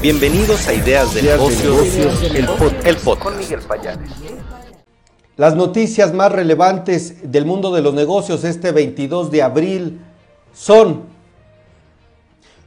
[0.00, 2.46] Bienvenidos a Ideas de Negocios, el,
[2.96, 3.20] podcast.
[3.20, 4.08] Con Miguel Payares.
[5.36, 10.00] Las noticias más relevantes del mundo de los negocios este 22 de abril
[10.54, 11.02] son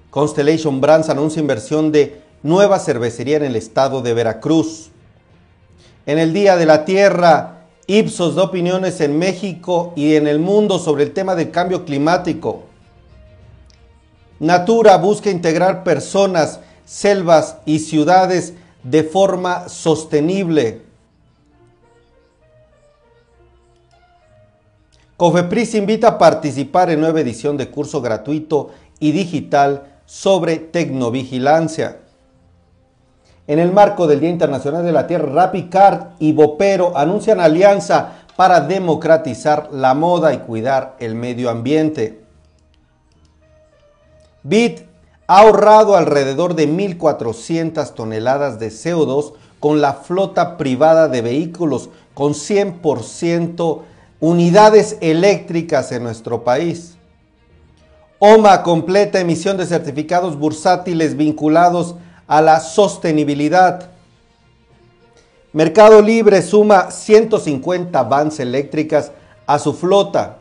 [0.09, 4.89] Constellation Brands anuncia inversión de nueva cervecería en el estado de Veracruz.
[6.05, 10.79] En el Día de la Tierra, Ipsos da opiniones en México y en el mundo
[10.79, 12.63] sobre el tema del cambio climático.
[14.41, 16.59] Natura busca integrar personas
[16.91, 18.53] selvas y ciudades
[18.83, 20.81] de forma sostenible.
[25.15, 31.99] Cofepris invita a participar en nueva edición de curso gratuito y digital sobre tecnovigilancia.
[33.47, 38.59] En el marco del Día Internacional de la Tierra, Rapicard y Bopero anuncian alianza para
[38.59, 42.19] democratizar la moda y cuidar el medio ambiente.
[44.43, 44.90] BIT
[45.27, 52.33] ha ahorrado alrededor de 1.400 toneladas de CO2 con la flota privada de vehículos con
[52.33, 53.81] 100%
[54.19, 56.97] unidades eléctricas en nuestro país.
[58.19, 61.95] OMA completa emisión de certificados bursátiles vinculados
[62.27, 63.89] a la sostenibilidad.
[65.53, 69.11] Mercado Libre suma 150 vans eléctricas
[69.45, 70.37] a su flota.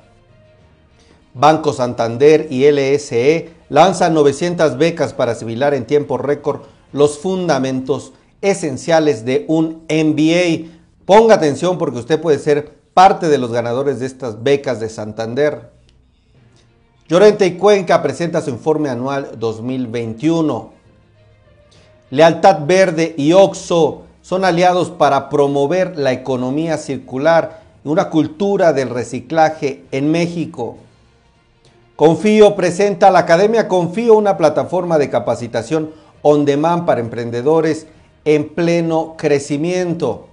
[1.32, 6.60] Banco Santander y LSE lanzan 900 becas para asimilar en tiempo récord
[6.92, 10.70] los fundamentos esenciales de un MBA.
[11.06, 15.70] Ponga atención porque usted puede ser parte de los ganadores de estas becas de Santander.
[17.08, 20.72] Llorente y Cuenca presenta su informe anual 2021.
[22.10, 28.90] Lealtad Verde y Oxo son aliados para promover la economía circular y una cultura del
[28.90, 30.76] reciclaje en México.
[32.00, 35.90] Confío presenta la Academia Confío una plataforma de capacitación
[36.22, 37.88] on demand para emprendedores
[38.24, 40.26] en pleno crecimiento.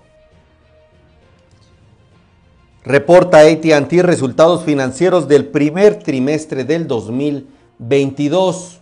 [2.86, 8.80] Reporta ATT resultados financieros del primer trimestre del 2022.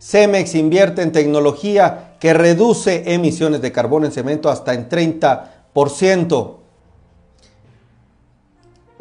[0.00, 6.59] Cemex invierte en tecnología que reduce emisiones de carbono en cemento hasta en 30%.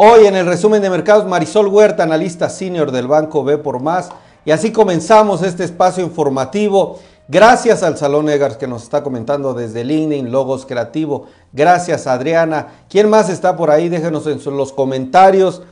[0.01, 4.07] Hoy en el resumen de mercados, Marisol Huerta, analista senior del Banco B por Más.
[4.45, 6.99] Y así comenzamos este espacio informativo.
[7.27, 11.25] Gracias al Salón Egars que nos está comentando desde LinkedIn, Logos Creativo.
[11.51, 12.85] Gracias Adriana.
[12.87, 13.89] ¿Quién más está por ahí?
[13.89, 15.63] Déjenos en los comentarios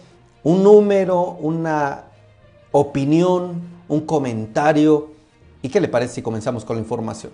[0.43, 2.03] un número, una
[2.73, 5.07] opinión, un comentario.
[5.61, 7.31] ¿Y qué le parece si comenzamos con la información?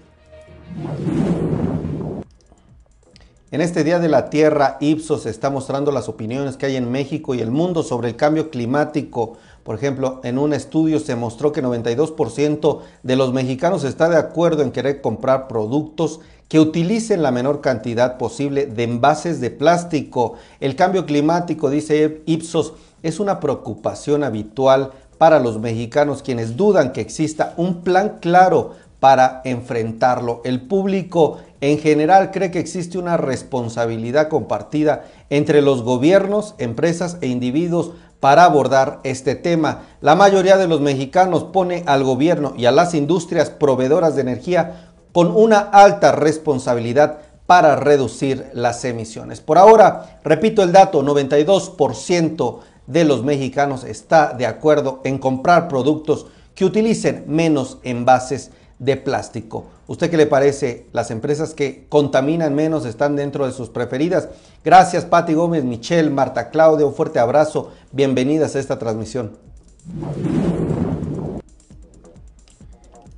[3.53, 7.35] En este Día de la Tierra, Ipsos está mostrando las opiniones que hay en México
[7.35, 9.37] y el mundo sobre el cambio climático.
[9.63, 14.63] Por ejemplo, en un estudio se mostró que 92% de los mexicanos está de acuerdo
[14.63, 20.33] en querer comprar productos que utilicen la menor cantidad posible de envases de plástico.
[20.59, 27.01] El cambio climático, dice Ipsos, es una preocupación habitual para los mexicanos quienes dudan que
[27.01, 30.39] exista un plan claro para enfrentarlo.
[30.45, 37.27] El público en general cree que existe una responsabilidad compartida entre los gobiernos, empresas e
[37.27, 37.91] individuos
[38.21, 39.81] para abordar este tema.
[39.99, 44.93] La mayoría de los mexicanos pone al gobierno y a las industrias proveedoras de energía
[45.11, 49.41] con una alta responsabilidad para reducir las emisiones.
[49.41, 56.27] Por ahora, repito el dato, 92% de los mexicanos está de acuerdo en comprar productos
[56.55, 58.51] que utilicen menos envases
[58.83, 59.65] de plástico.
[59.87, 60.87] ¿Usted qué le parece?
[60.91, 64.27] Las empresas que contaminan menos están dentro de sus preferidas.
[64.63, 67.71] Gracias, Patti Gómez, Michelle, Marta Claudia, un fuerte abrazo.
[67.91, 69.37] Bienvenidas a esta transmisión.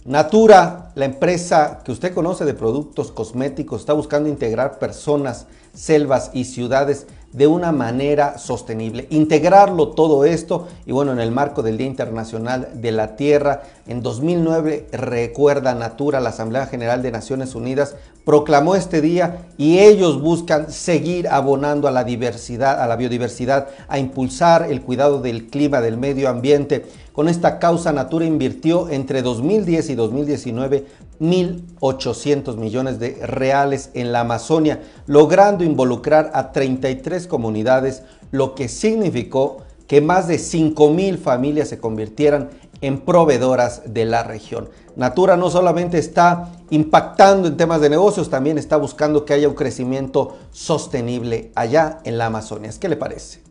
[0.05, 6.45] Natura, la empresa que usted conoce de productos cosméticos, está buscando integrar personas, selvas y
[6.45, 9.07] ciudades de una manera sostenible.
[9.09, 14.01] Integrarlo todo esto y bueno, en el marco del Día Internacional de la Tierra, en
[14.01, 17.95] 2009 recuerda Natura, la Asamblea General de Naciones Unidas
[18.25, 23.99] proclamó este día y ellos buscan seguir abonando a la diversidad, a la biodiversidad, a
[23.99, 26.85] impulsar el cuidado del clima, del medio ambiente.
[27.13, 30.85] Con esta causa Natura invirtió entre 2010 y 2019
[31.19, 39.59] 1.800 millones de reales en la Amazonia, logrando involucrar a 33 comunidades, lo que significó
[39.87, 42.49] que más de 5.000 familias se convirtieran
[42.81, 44.69] en proveedoras de la región.
[44.95, 49.55] Natura no solamente está impactando en temas de negocios, también está buscando que haya un
[49.55, 52.71] crecimiento sostenible allá en la Amazonia.
[52.79, 53.41] ¿Qué le parece?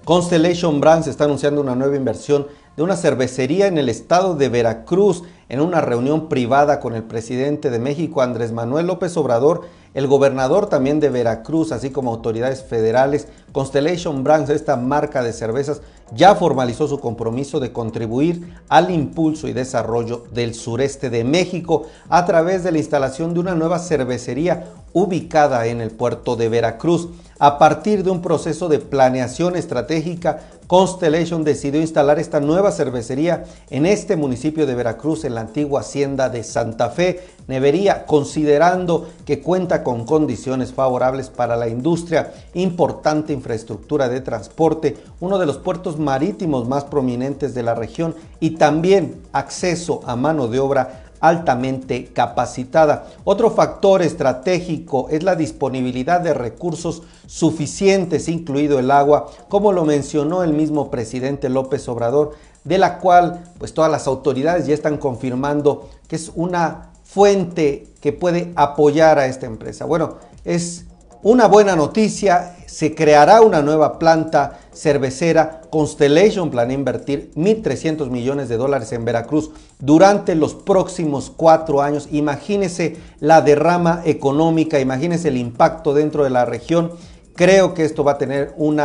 [0.05, 5.23] Constellation Brands está anunciando una nueva inversión de una cervecería en el estado de Veracruz
[5.49, 10.67] en una reunión privada con el presidente de México, Andrés Manuel López Obrador, el gobernador
[10.67, 13.27] también de Veracruz, así como autoridades federales.
[13.51, 15.81] Constellation Brands, esta marca de cervezas,
[16.15, 22.25] ya formalizó su compromiso de contribuir al impulso y desarrollo del sureste de México a
[22.25, 27.09] través de la instalación de una nueva cervecería ubicada en el puerto de Veracruz.
[27.39, 33.85] A partir de un proceso de planeación estratégica, Constellation decidió instalar esta nueva cervecería en
[33.85, 39.83] este municipio de Veracruz, en la antigua hacienda de Santa Fe, Nevería, considerando que cuenta
[39.83, 46.67] con condiciones favorables para la industria, importante infraestructura de transporte, uno de los puertos marítimos
[46.67, 53.07] más prominentes de la región y también acceso a mano de obra altamente capacitada.
[53.23, 60.43] Otro factor estratégico es la disponibilidad de recursos suficientes, incluido el agua, como lo mencionó
[60.43, 62.33] el mismo presidente López Obrador,
[62.63, 68.11] de la cual pues todas las autoridades ya están confirmando que es una fuente que
[68.11, 69.85] puede apoyar a esta empresa.
[69.85, 70.85] Bueno, es
[71.23, 75.61] una buena noticia, se creará una nueva planta cervecera.
[75.71, 79.49] Constellation planea invertir 1.300 millones de dólares en Veracruz
[79.79, 82.09] durante los próximos cuatro años.
[82.11, 86.91] Imagínese la derrama económica, imagínese el impacto dentro de la región.
[87.35, 88.81] Creo que esto va a tener un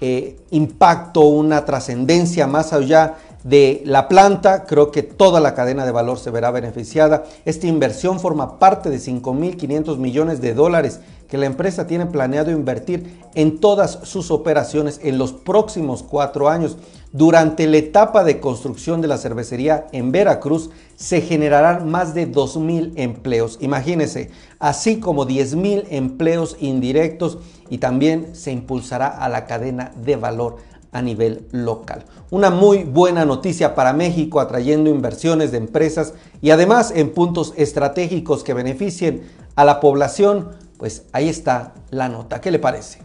[0.00, 5.92] eh, impacto, una trascendencia más allá de la planta, creo que toda la cadena de
[5.92, 7.24] valor se verá beneficiada.
[7.44, 11.00] Esta inversión forma parte de 5.500 millones de dólares
[11.30, 16.76] que la empresa tiene planeado invertir en todas sus operaciones en los próximos cuatro años.
[17.12, 22.92] Durante la etapa de construcción de la cervecería en Veracruz se generarán más de 2.000
[22.96, 23.58] empleos.
[23.60, 27.38] Imagínense, así como 10.000 empleos indirectos
[27.68, 30.56] y también se impulsará a la cadena de valor
[30.92, 32.04] a nivel local.
[32.30, 38.44] Una muy buena noticia para México atrayendo inversiones de empresas y además en puntos estratégicos
[38.44, 39.22] que beneficien
[39.56, 40.48] a la población,
[40.78, 42.40] pues ahí está la nota.
[42.40, 43.00] ¿Qué le parece?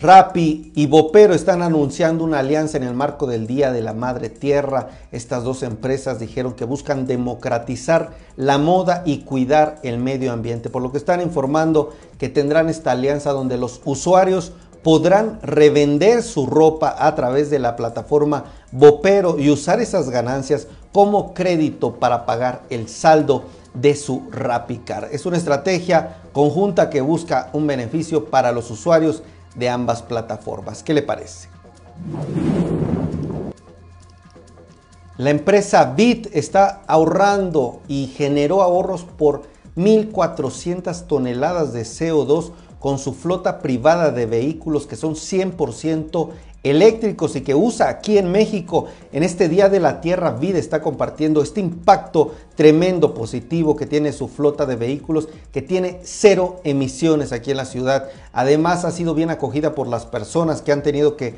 [0.00, 4.28] Rappi y Bopero están anunciando una alianza en el marco del Día de la Madre
[4.28, 4.90] Tierra.
[5.10, 10.82] Estas dos empresas dijeron que buscan democratizar la moda y cuidar el medio ambiente, por
[10.82, 14.52] lo que están informando que tendrán esta alianza donde los usuarios
[14.84, 21.34] podrán revender su ropa a través de la plataforma Bopero y usar esas ganancias como
[21.34, 24.22] crédito para pagar el saldo de su
[24.84, 25.08] Car.
[25.10, 29.24] Es una estrategia conjunta que busca un beneficio para los usuarios
[29.58, 30.82] de ambas plataformas.
[30.82, 31.48] ¿Qué le parece?
[35.16, 39.42] La empresa Bit está ahorrando y generó ahorros por
[39.76, 46.30] 1.400 toneladas de CO2 con su flota privada de vehículos que son 100%
[46.68, 48.86] eléctricos y que usa aquí en México.
[49.12, 54.12] En este Día de la Tierra, Vida está compartiendo este impacto tremendo positivo que tiene
[54.12, 58.08] su flota de vehículos, que tiene cero emisiones aquí en la ciudad.
[58.32, 61.34] Además, ha sido bien acogida por las personas que han tenido que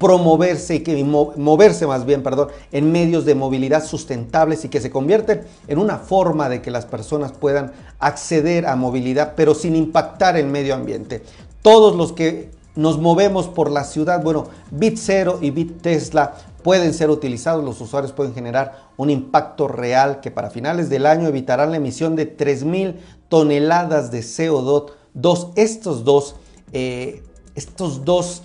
[0.00, 4.90] promoverse y que moverse más bien, perdón, en medios de movilidad sustentables y que se
[4.90, 10.38] convierten en una forma de que las personas puedan acceder a movilidad, pero sin impactar
[10.38, 11.22] el medio ambiente.
[11.60, 12.48] Todos los que
[12.80, 14.22] nos movemos por la ciudad.
[14.22, 19.68] Bueno, Bit Zero y Bit Tesla pueden ser utilizados, los usuarios pueden generar un impacto
[19.68, 22.96] real que para finales del año evitarán la emisión de 3.000
[23.28, 25.52] toneladas de CO2.
[25.56, 26.36] Estos dos,
[26.72, 27.22] eh,
[27.54, 28.42] estos dos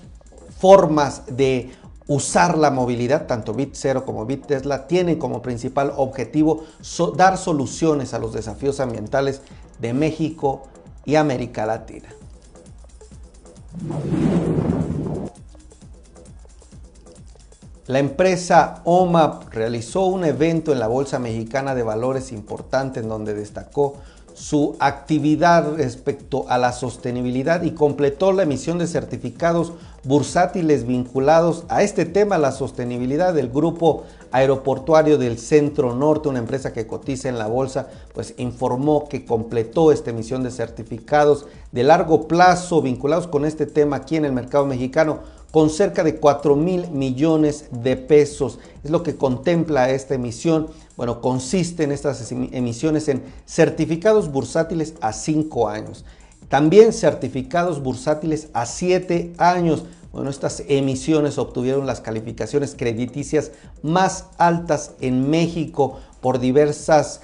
[0.60, 1.72] formas de
[2.08, 6.66] usar la movilidad, tanto Bit0 como Bit Tesla, tienen como principal objetivo
[7.16, 9.42] dar soluciones a los desafíos ambientales
[9.80, 10.64] de México
[11.06, 12.10] y América Latina.
[17.88, 23.36] La empresa OMAP realizó un evento en la Bolsa Mexicana de Valores importante en donde
[23.36, 23.98] destacó
[24.34, 31.84] su actividad respecto a la sostenibilidad y completó la emisión de certificados bursátiles vinculados a
[31.84, 34.04] este tema, la sostenibilidad del grupo
[34.36, 39.94] aeroportuario del Centro Norte, una empresa que cotiza en la bolsa, pues informó que completó
[39.94, 44.66] esta emisión de certificados de largo plazo vinculados con este tema aquí en el mercado
[44.66, 45.20] mexicano
[45.52, 48.60] con cerca de 4 mil millones de pesos.
[48.84, 50.68] Es lo que contempla esta emisión.
[50.98, 56.04] Bueno, consiste en estas emisiones en certificados bursátiles a 5 años.
[56.50, 59.86] También certificados bursátiles a 7 años.
[60.16, 63.52] Bueno, estas emisiones obtuvieron las calificaciones crediticias
[63.84, 67.20] más altas en México por diversas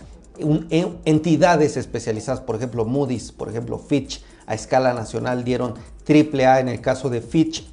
[1.05, 6.81] entidades especializadas, por ejemplo Moody's, por ejemplo Fitch, a escala nacional dieron AAA en el
[6.81, 7.65] caso de Fitch,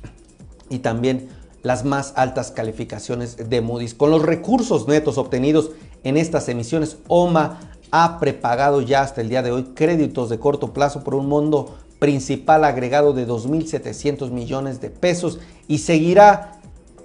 [0.70, 1.30] y también
[1.64, 3.94] las más altas calificaciones de Moody's.
[3.94, 5.72] Con los recursos netos obtenidos
[6.04, 7.58] en estas emisiones, OMA
[7.90, 11.74] ha prepagado ya hasta el día de hoy créditos de corto plazo por un monto
[11.98, 16.58] principal agregado de 2.700 millones de pesos y seguirá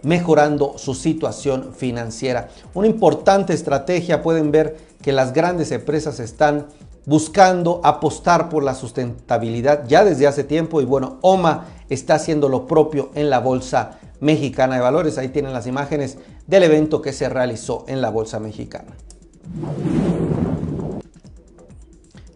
[0.04, 2.50] mejorando su situación financiera.
[2.74, 6.68] Una importante estrategia, pueden ver que las grandes empresas están
[7.06, 12.68] buscando apostar por la sustentabilidad ya desde hace tiempo y bueno, OMA está haciendo lo
[12.68, 15.18] propio en la Bolsa Mexicana de Valores.
[15.18, 18.94] Ahí tienen las imágenes del evento que se realizó en la Bolsa Mexicana.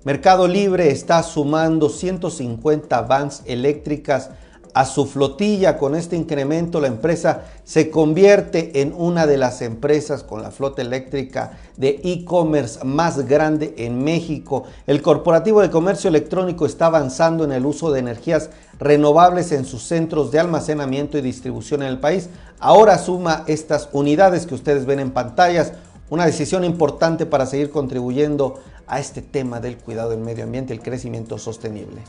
[0.08, 4.30] Mercado Libre está sumando 150 vans eléctricas
[4.74, 5.78] a su flotilla.
[5.78, 10.82] Con este incremento la empresa se convierte en una de las empresas con la flota
[10.82, 14.64] eléctrica de e-commerce más grande en México.
[14.86, 18.50] El corporativo de comercio electrónico está avanzando en el uso de energías
[18.80, 22.30] renovables en sus centros de almacenamiento y distribución en el país.
[22.60, 25.74] Ahora suma estas unidades que ustedes ven en pantallas,
[26.10, 30.78] una decisión importante para seguir contribuyendo a este tema del cuidado del medio ambiente y
[30.78, 32.02] el crecimiento sostenible.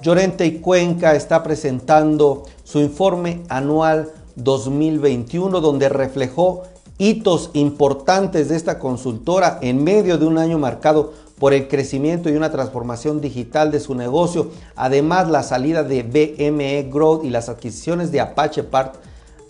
[0.00, 6.62] Llorente y Cuenca está presentando su informe anual 2021 donde reflejó
[6.96, 12.34] hitos importantes de esta consultora en medio de un año marcado por el crecimiento y
[12.34, 14.50] una transformación digital de su negocio.
[14.76, 18.64] Además, la salida de BME Growth y las adquisiciones de Apache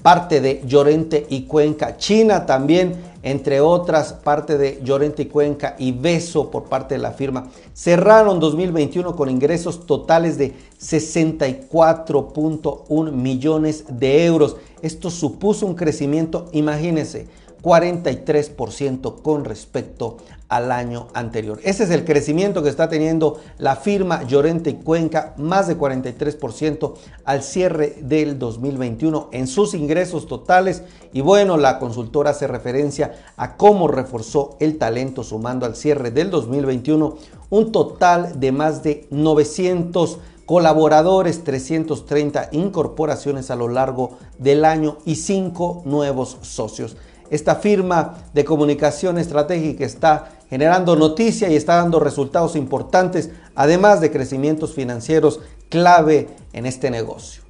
[0.03, 1.97] parte de Llorente y Cuenca.
[1.97, 7.13] China también, entre otras, parte de Llorente y Cuenca y Beso por parte de la
[7.13, 7.49] firma.
[7.75, 14.57] Cerraron 2021 con ingresos totales de 64.1 millones de euros.
[14.83, 17.27] Esto supuso un crecimiento, imagínense,
[17.63, 21.61] 43% con respecto al año anterior.
[21.63, 26.95] Ese es el crecimiento que está teniendo la firma Llorente y Cuenca, más de 43%
[27.25, 30.83] al cierre del 2021 en sus ingresos totales.
[31.13, 36.31] Y bueno, la consultora hace referencia a cómo reforzó el talento sumando al cierre del
[36.31, 37.17] 2021
[37.51, 45.17] un total de más de 900 colaboradores, 330 incorporaciones a lo largo del año y
[45.17, 46.97] 5 nuevos socios.
[47.31, 54.11] Esta firma de comunicación estratégica está generando noticia y está dando resultados importantes, además de
[54.11, 57.43] crecimientos financieros clave en este negocio.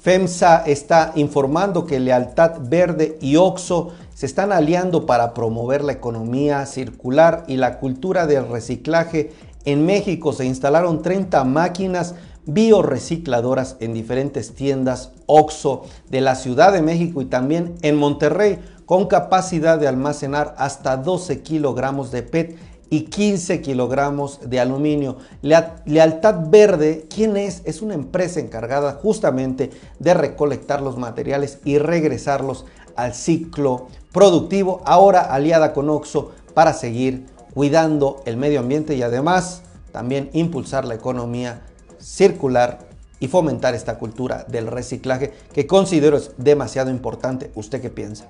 [0.00, 6.64] FEMSA está informando que Lealtad Verde y OXO se están aliando para promover la economía
[6.66, 9.32] circular y la cultura del reciclaje.
[9.64, 12.14] En México se instalaron 30 máquinas
[12.48, 19.06] biorecicladoras en diferentes tiendas OXO de la Ciudad de México y también en Monterrey con
[19.06, 25.18] capacidad de almacenar hasta 12 kilogramos de PET y 15 kilogramos de aluminio.
[25.42, 27.60] Lealtad Verde, ¿quién es?
[27.66, 32.64] Es una empresa encargada justamente de recolectar los materiales y regresarlos
[32.96, 39.62] al ciclo productivo, ahora aliada con OXO para seguir cuidando el medio ambiente y además
[39.92, 41.67] también impulsar la economía
[41.98, 42.78] circular
[43.20, 47.50] y fomentar esta cultura del reciclaje que considero es demasiado importante.
[47.54, 48.26] ¿Usted qué piensa?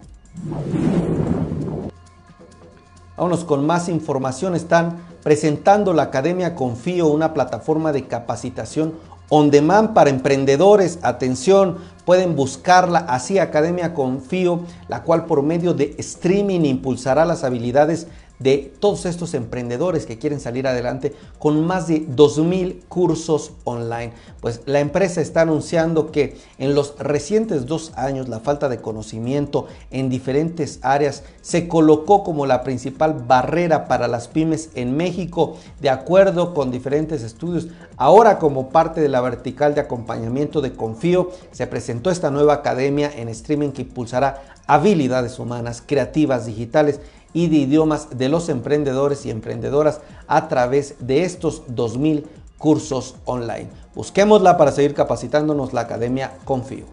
[3.17, 4.55] Vámonos con más información.
[4.55, 8.95] Están presentando la Academia Confío, una plataforma de capacitación
[9.29, 10.99] on demand para emprendedores.
[11.03, 18.07] Atención, pueden buscarla así Academia Confío, la cual por medio de streaming impulsará las habilidades
[18.39, 24.13] de todos estos emprendedores que quieren salir adelante con más de 2.000 cursos online.
[24.41, 29.67] Pues la empresa está anunciando que en los recientes dos años la falta de conocimiento
[29.91, 35.91] en diferentes áreas se colocó como la principal barrera para las pymes en México, de
[35.91, 37.69] acuerdo con diferentes estudios.
[37.97, 43.11] Ahora como parte de la vertical de acompañamiento de Confío, se presentó esta nueva academia
[43.15, 47.01] en streaming que impulsará habilidades humanas, creativas, digitales
[47.33, 52.25] y de idiomas de los emprendedores y emprendedoras a través de estos 2.000
[52.59, 53.69] cursos online.
[53.95, 56.87] Busquémosla para seguir capacitándonos la Academia Confío.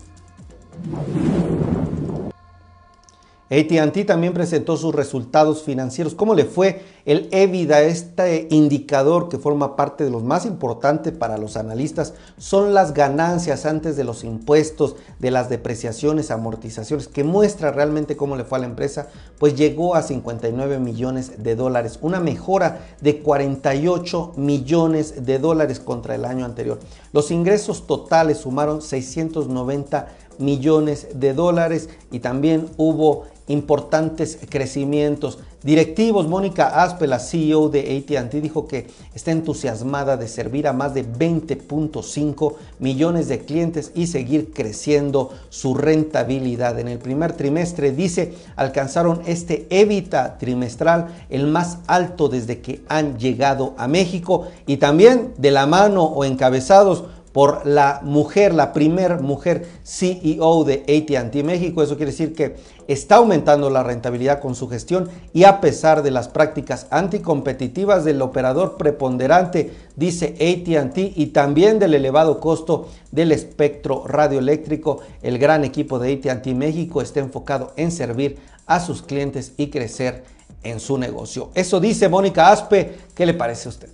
[3.47, 6.15] ATT también presentó sus resultados financieros.
[6.15, 7.83] ¿Cómo le fue el EBITDA?
[7.83, 13.67] Este indicador que forma parte de los más importantes para los analistas son las ganancias
[13.67, 18.61] antes de los impuestos, de las depreciaciones, amortizaciones, que muestra realmente cómo le fue a
[18.61, 19.09] la empresa.
[19.37, 26.15] Pues llegó a 59 millones de dólares, una mejora de 48 millones de dólares contra
[26.15, 26.79] el año anterior.
[27.13, 35.39] Los ingresos totales sumaron 690 millones de dólares y también hubo importantes crecimientos.
[35.61, 40.93] Directivos, Mónica Aspe, la CEO de ATT, dijo que está entusiasmada de servir a más
[40.93, 46.79] de 20.5 millones de clientes y seguir creciendo su rentabilidad.
[46.79, 53.17] En el primer trimestre, dice, alcanzaron este EBITDA trimestral, el más alto desde que han
[53.17, 59.19] llegado a México y también de la mano o encabezados por la mujer, la primer
[59.19, 61.83] mujer CEO de ATT México.
[61.83, 62.55] Eso quiere decir que
[62.87, 68.21] está aumentando la rentabilidad con su gestión y a pesar de las prácticas anticompetitivas del
[68.21, 75.99] operador preponderante, dice ATT, y también del elevado costo del espectro radioeléctrico, el gran equipo
[75.99, 80.23] de ATT México está enfocado en servir a sus clientes y crecer
[80.63, 81.49] en su negocio.
[81.53, 82.95] Eso dice Mónica Aspe.
[83.13, 83.89] ¿Qué le parece a usted?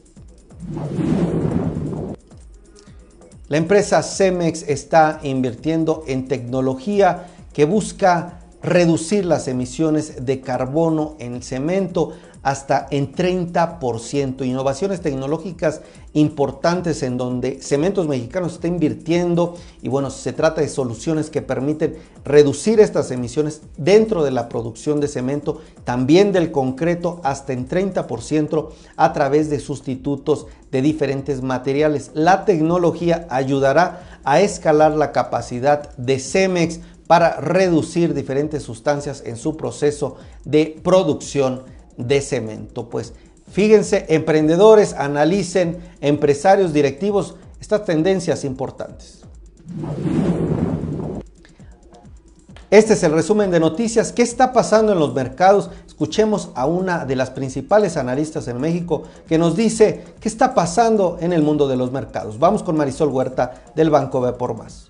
[3.51, 11.33] La empresa Cemex está invirtiendo en tecnología que busca reducir las emisiones de carbono en
[11.35, 14.45] el cemento hasta en 30%.
[14.45, 15.81] Innovaciones tecnológicas
[16.13, 21.97] importantes en donde Cementos Mexicanos está invirtiendo y bueno, se trata de soluciones que permiten
[22.25, 28.69] reducir estas emisiones dentro de la producción de cemento, también del concreto hasta en 30%
[28.95, 32.11] a través de sustitutos de diferentes materiales.
[32.13, 39.57] La tecnología ayudará a escalar la capacidad de Cemex para reducir diferentes sustancias en su
[39.57, 41.63] proceso de producción
[42.07, 42.89] de cemento.
[42.89, 43.13] Pues
[43.49, 49.21] fíjense, emprendedores, analicen, empresarios, directivos, estas tendencias importantes.
[52.71, 54.13] Este es el resumen de noticias.
[54.13, 55.69] ¿Qué está pasando en los mercados?
[55.85, 61.17] Escuchemos a una de las principales analistas en México que nos dice qué está pasando
[61.19, 62.39] en el mundo de los mercados.
[62.39, 64.89] Vamos con Marisol Huerta del Banco B por Más.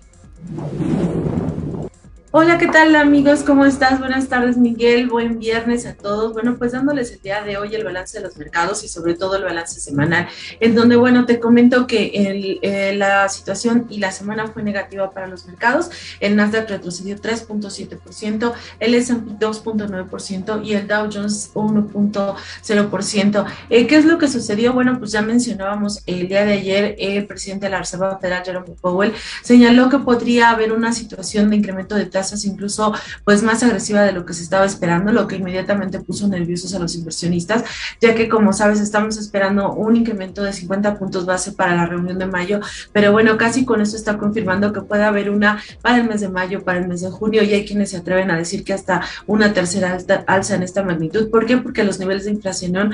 [2.34, 3.42] Hola, ¿qué tal amigos?
[3.42, 3.98] ¿Cómo estás?
[3.98, 5.06] Buenas tardes, Miguel.
[5.06, 6.32] Buen viernes a todos.
[6.32, 9.36] Bueno, pues dándoles el día de hoy el balance de los mercados y sobre todo
[9.36, 14.12] el balance semanal, en donde, bueno, te comento que el, eh, la situación y la
[14.12, 15.90] semana fue negativa para los mercados.
[16.20, 23.46] El Nasdaq retrocedió 3.7%, el S&P 2.9% y el Dow Jones 1.0%.
[23.68, 24.72] Eh, ¿Qué es lo que sucedió?
[24.72, 28.74] Bueno, pues ya mencionábamos el día de ayer, el presidente de la Reserva Federal, Jerome
[28.80, 32.92] Powell, señaló que podría haber una situación de incremento de tasas incluso
[33.24, 36.78] pues más agresiva de lo que se estaba esperando, lo que inmediatamente puso nerviosos a
[36.78, 37.64] los inversionistas,
[38.00, 42.18] ya que como sabes estamos esperando un incremento de 50 puntos base para la reunión
[42.18, 42.60] de mayo,
[42.92, 46.28] pero bueno, casi con eso está confirmando que puede haber una para el mes de
[46.28, 49.02] mayo, para el mes de junio, y hay quienes se atreven a decir que hasta
[49.26, 51.30] una tercera alza en esta magnitud.
[51.30, 51.56] ¿Por qué?
[51.56, 52.92] Porque los niveles de inflación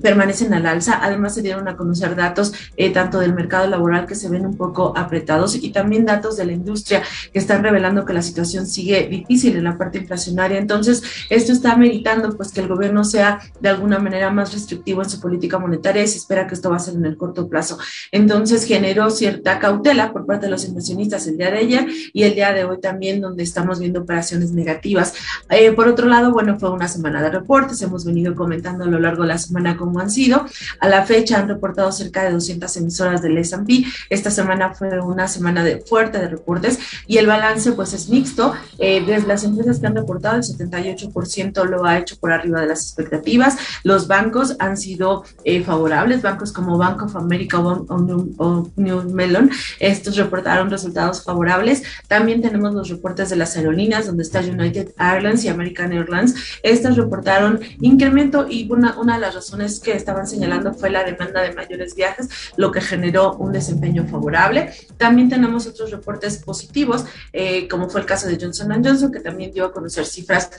[0.00, 4.14] permanecen al alza, además se dieron a conocer datos eh, tanto del mercado laboral que
[4.14, 8.12] se ven un poco apretados y también datos de la industria que están revelando que
[8.12, 10.58] la situación sigue difícil en la parte inflacionaria.
[10.58, 15.10] Entonces, esto está meritando pues que el gobierno sea de alguna manera más restrictivo en
[15.10, 17.78] su política monetaria y se espera que esto va a ser en el corto plazo.
[18.12, 22.34] Entonces, generó cierta cautela por parte de los inversionistas el día de ayer y el
[22.34, 25.14] día de hoy también, donde estamos viendo operaciones negativas.
[25.50, 28.98] Eh, por otro lado, bueno, fue una semana de reportes, hemos venido comentando a lo
[28.98, 30.44] largo de la semana cómo han sido.
[30.80, 33.84] A la fecha han reportado cerca de 200 emisoras del S&P.
[34.10, 38.43] Esta semana fue una semana de fuerte de reportes y el balance pues es mixto
[38.78, 42.66] eh, desde las empresas que han reportado, el 78% lo ha hecho por arriba de
[42.66, 43.56] las expectativas.
[43.82, 50.16] Los bancos han sido eh, favorables, bancos como Bank of America o, New Melon, estos
[50.16, 51.82] reportaron resultados favorables.
[52.08, 56.34] También tenemos los reportes de las aerolíneas, donde está United Airlines y American Airlines.
[56.62, 61.42] Estas reportaron incremento y una, una de las razones que estaban señalando fue la demanda
[61.42, 64.72] de mayores viajes, lo que generó un desempeño favorable.
[64.96, 69.52] También tenemos otros reportes positivos, eh, como fue el caso de Johnson Johnson, que también
[69.52, 70.50] dio a conocer cifras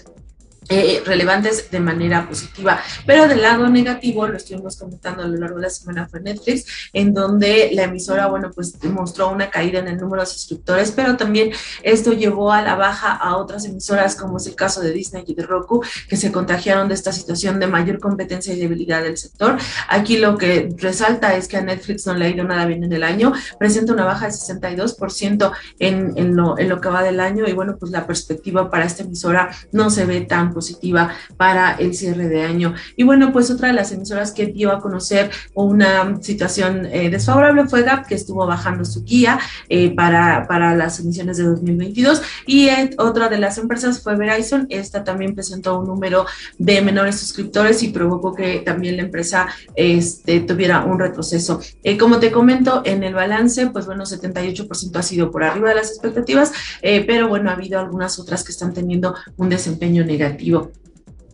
[0.70, 2.80] eh, relevantes de manera positiva.
[3.06, 6.90] Pero del lado negativo, lo estuvimos comentando a lo largo de la semana, fue Netflix,
[6.94, 11.18] en donde la emisora, bueno, pues mostró una caída en el número de suscriptores, pero
[11.18, 11.52] también
[11.84, 15.36] esto llevó a la baja a otras emisoras, como es el caso de Disney y
[15.36, 19.58] de Roku, que se contagiaron de esta situación de mayor competencia y debilidad del sector.
[19.90, 22.94] Aquí lo que resalta es que a Netflix no le ha ido nada bien en
[22.94, 27.78] el año, presenta una baja de 62% en, lo que va del año y bueno,
[27.78, 32.42] pues la perspectiva para esta emisora no se ve tan positiva para el cierre de
[32.42, 32.74] año.
[32.96, 37.68] Y bueno, pues otra de las emisoras que dio a conocer una situación eh, desfavorable
[37.68, 39.38] fue GAP, que estuvo bajando su guía
[39.70, 42.22] eh, para, para las emisiones de 2022.
[42.48, 44.66] Y eh, otra de las empresas fue Verizon.
[44.70, 46.26] Esta también presentó un número
[46.58, 51.60] de menores suscriptores y provocó que también la empresa este, tuviera un retroceso.
[52.00, 55.90] como te comento, en el balance, pues bueno, 78% ha sido por arriba de las
[55.92, 60.45] expectativas, pero bueno, ha habido algunas otras que están teniendo un desempeño negativo.
[60.46, 60.72] его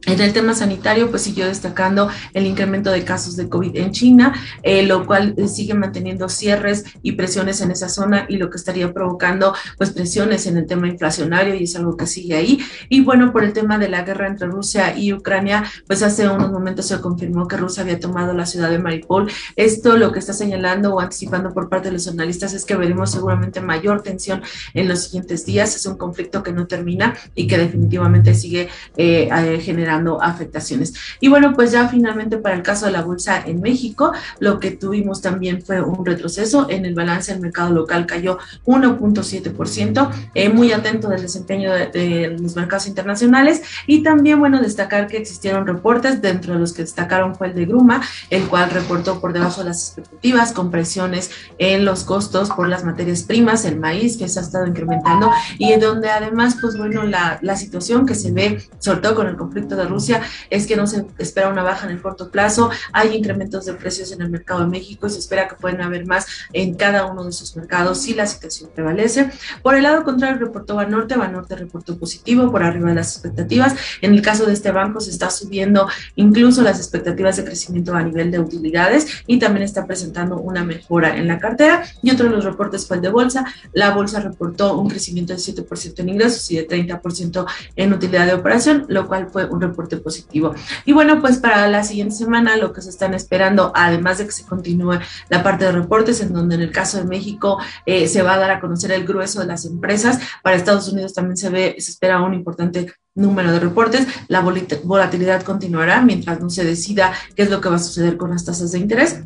[0.08, 4.34] En el tema sanitario, pues siguió destacando el incremento de casos de COVID en China,
[4.64, 8.58] eh, lo cual eh, sigue manteniendo cierres y presiones en esa zona y lo que
[8.58, 12.60] estaría provocando pues presiones en el tema inflacionario y es algo que sigue ahí.
[12.90, 16.52] Y bueno, por el tema de la guerra entre Rusia y Ucrania, pues hace unos
[16.52, 19.32] momentos se confirmó que Rusia había tomado la ciudad de Mariupol.
[19.56, 23.12] Esto lo que está señalando o anticipando por parte de los analistas es que veremos
[23.12, 24.42] seguramente mayor tensión
[24.74, 25.76] en los siguientes días.
[25.76, 29.30] Es un conflicto que no termina y que definitivamente sigue eh,
[29.62, 29.91] generando
[30.22, 30.94] afectaciones.
[31.20, 34.72] Y bueno, pues ya finalmente para el caso de la bolsa en México, lo que
[34.72, 40.72] tuvimos también fue un retroceso en el balance del mercado local cayó 1.7%, eh, muy
[40.72, 46.54] atento del desempeño de, los mercados internacionales y también bueno destacar que existieron reportes, dentro
[46.54, 49.90] de los que destacaron fue el de Gruma, el cual reportó por debajo de las
[49.90, 54.42] expectativas con presiones en los costos por las materias primas, el maíz que se ha
[54.42, 59.16] estado incrementando y donde además pues bueno la, la situación que se ve sobre todo
[59.16, 62.30] con el conflicto de Rusia es que no se espera una baja en el corto
[62.30, 65.82] plazo, hay incrementos de precios en el mercado de México y se espera que pueden
[65.82, 69.30] haber más en cada uno de esos mercados si la situación prevalece.
[69.62, 73.76] Por el lado contrario, reportó Banorte, Banorte reportó positivo por arriba de las expectativas.
[74.02, 78.04] En el caso de este banco se está subiendo incluso las expectativas de crecimiento a
[78.04, 81.84] nivel de utilidades y también está presentando una mejora en la cartera.
[82.02, 83.46] Y otro de los reportes fue el de bolsa.
[83.74, 88.34] La bolsa reportó un crecimiento de 7% en ingresos y de 30% en utilidad de
[88.34, 90.54] operación, lo cual fue un reporte positivo.
[90.86, 94.32] Y bueno, pues para la siguiente semana lo que se están esperando, además de que
[94.32, 98.22] se continúe la parte de reportes, en donde en el caso de México eh, se
[98.22, 101.50] va a dar a conocer el grueso de las empresas, para Estados Unidos también se
[101.50, 107.12] ve, se espera un importante número de reportes, la volatilidad continuará mientras no se decida
[107.36, 109.22] qué es lo que va a suceder con las tasas de interés.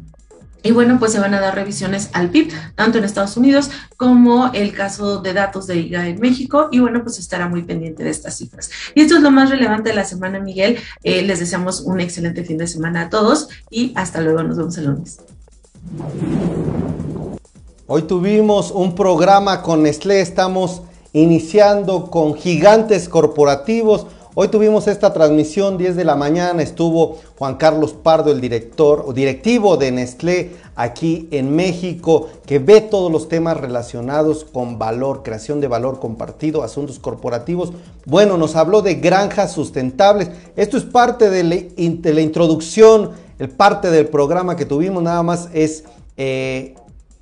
[0.66, 4.50] Y bueno, pues se van a dar revisiones al PIB, tanto en Estados Unidos como
[4.52, 6.70] el caso de datos de IGA en México.
[6.72, 8.72] Y bueno, pues estará muy pendiente de estas cifras.
[8.96, 10.80] Y esto es lo más relevante de la semana, Miguel.
[11.04, 14.42] Eh, les deseamos un excelente fin de semana a todos y hasta luego.
[14.42, 15.20] Nos vemos el lunes.
[17.86, 20.20] Hoy tuvimos un programa con Nestlé.
[20.22, 20.82] Estamos
[21.14, 24.08] iniciando con gigantes corporativos.
[24.38, 29.14] Hoy tuvimos esta transmisión 10 de la mañana, estuvo Juan Carlos Pardo, el director o
[29.14, 35.62] directivo de Nestlé aquí en México, que ve todos los temas relacionados con valor, creación
[35.62, 37.72] de valor compartido, asuntos corporativos.
[38.06, 40.30] Bueno, nos habló de granjas sustentables.
[40.58, 45.86] Esto es parte de la, introducción, el parte del programa que tuvimos, nada más es
[46.18, 46.76] eh,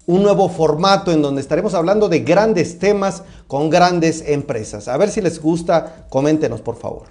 [0.05, 4.87] un nuevo formato en donde estaremos hablando de grandes temas con grandes empresas.
[4.87, 7.07] A ver si les gusta, coméntenos por favor.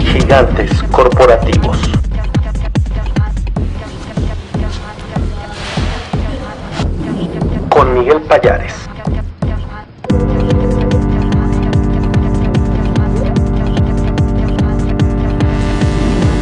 [0.00, 1.78] Gigantes corporativos.
[7.68, 8.72] Con Miguel Payares.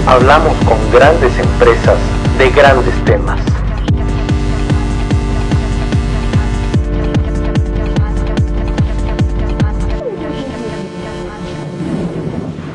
[0.07, 1.99] Hablamos con grandes empresas
[2.39, 3.41] de grandes temas.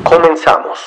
[0.04, 0.78] Comenzamos.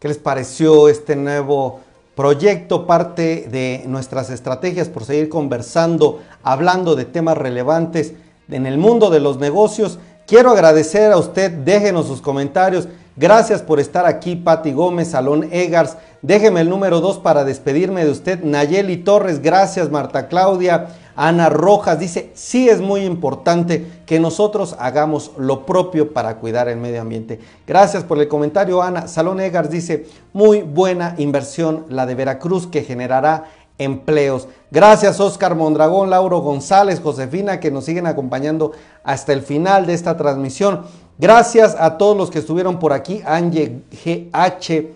[0.00, 1.80] ¿Qué les pareció este nuevo
[2.14, 2.86] proyecto?
[2.86, 8.14] Parte de nuestras estrategias por seguir conversando, hablando de temas relevantes
[8.48, 12.88] en el mundo de los negocios Quiero agradecer a usted, déjenos sus comentarios.
[13.14, 15.96] Gracias por estar aquí, Patti Gómez, Salón Egars.
[16.20, 18.42] Déjeme el número 2 para despedirme de usted.
[18.42, 20.88] Nayeli Torres, gracias, Marta Claudia.
[21.14, 26.78] Ana Rojas dice, sí es muy importante que nosotros hagamos lo propio para cuidar el
[26.78, 27.38] medio ambiente.
[27.64, 29.06] Gracias por el comentario, Ana.
[29.06, 33.44] Salón Egars dice, muy buena inversión la de Veracruz que generará
[33.78, 34.48] empleos.
[34.70, 38.72] Gracias Oscar Mondragón, Lauro González, Josefina, que nos siguen acompañando
[39.04, 40.82] hasta el final de esta transmisión.
[41.18, 44.92] Gracias a todos los que estuvieron por aquí, Angie GH,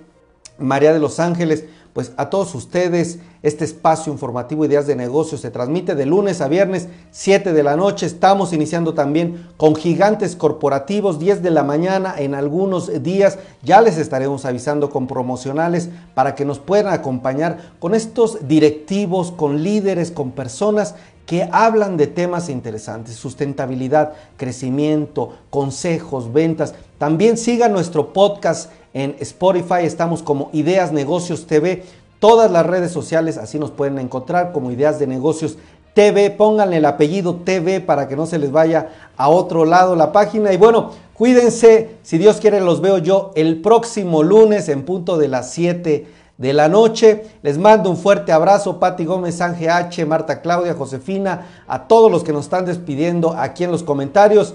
[0.59, 5.51] María de los Ángeles, pues a todos ustedes, este espacio informativo Ideas de Negocios se
[5.51, 8.07] transmite de lunes a viernes, 7 de la noche.
[8.07, 13.39] Estamos iniciando también con gigantes corporativos, 10 de la mañana en algunos días.
[13.63, 19.63] Ya les estaremos avisando con promocionales para que nos puedan acompañar con estos directivos, con
[19.63, 20.95] líderes, con personas
[21.31, 26.75] que hablan de temas interesantes, sustentabilidad, crecimiento, consejos, ventas.
[26.99, 31.85] También sigan nuestro podcast en Spotify, estamos como Ideas Negocios TV
[32.21, 35.57] todas las redes sociales, así nos pueden encontrar como Ideas de Negocios
[35.95, 40.13] TV, pónganle el apellido TV para que no se les vaya a otro lado la
[40.13, 40.53] página.
[40.53, 45.29] Y bueno, cuídense, si Dios quiere los veo yo el próximo lunes en punto de
[45.29, 46.07] las 7
[46.39, 47.25] de la noche.
[47.43, 52.23] Les mando un fuerte abrazo, Pati Gómez, Ángel H, Marta Claudia, Josefina, a todos los
[52.23, 54.55] que nos están despidiendo aquí en los comentarios.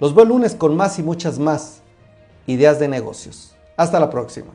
[0.00, 1.82] Los veo el lunes con más y muchas más
[2.46, 3.54] ideas de negocios.
[3.76, 4.52] Hasta la próxima.